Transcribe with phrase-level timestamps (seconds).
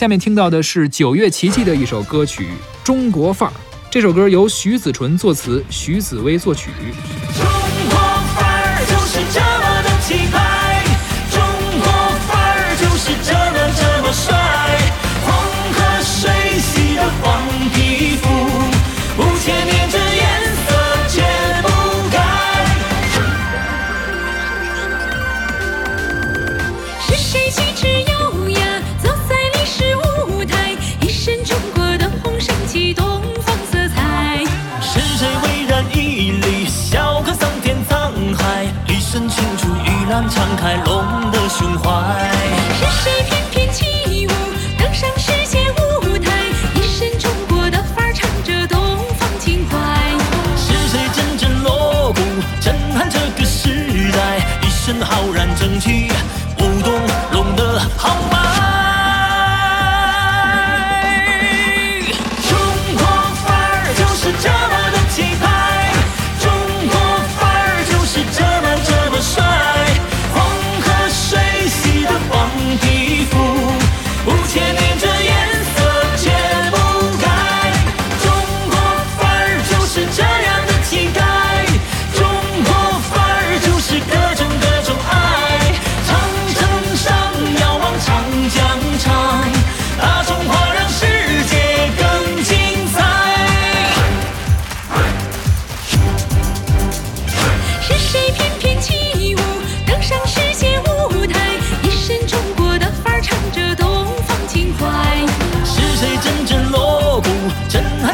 [0.00, 2.44] 下面听到的是《玖月奇迹》的一首歌曲
[2.82, 3.52] 《中国范儿》。
[3.90, 6.70] 这首歌由徐子淳作词，徐子崴作曲。
[40.28, 42.30] 敞开龙的胸怀。
[42.78, 44.32] 是谁翩翩起舞
[44.78, 46.30] 登上世界舞台？
[46.74, 49.76] 一身中国的范儿唱着东方情怀。
[50.56, 52.20] 是谁阵阵锣鼓
[52.60, 54.38] 震撼这个时代？
[54.62, 56.09] 一身浩然正气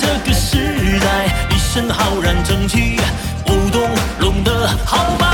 [0.00, 2.96] 这个时代一身浩然正气
[3.48, 3.82] 舞动
[4.18, 5.29] 龙的豪迈。